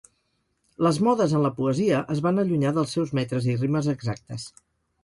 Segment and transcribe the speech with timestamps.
[0.87, 4.53] Les modes en la poesia es van allunyar dels seus metres i rimes exactes.